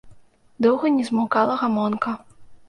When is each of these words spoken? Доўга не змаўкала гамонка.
Доўга 0.65 0.91
не 0.95 1.05
змаўкала 1.09 1.59
гамонка. 1.65 2.17